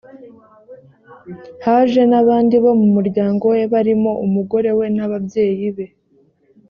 [1.65, 5.85] haje n’abandi bo mu muryango we barimo umugore we n’ababyeyi be